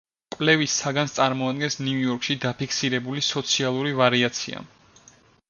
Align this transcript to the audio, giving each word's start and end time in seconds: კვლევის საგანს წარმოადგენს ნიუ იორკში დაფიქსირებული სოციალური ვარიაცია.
კვლევის 0.35 0.77
საგანს 0.83 1.13
წარმოადგენს 1.17 1.77
ნიუ 1.81 1.99
იორკში 2.05 2.37
დაფიქსირებული 2.47 3.23
სოციალური 3.29 3.95
ვარიაცია. 4.03 4.65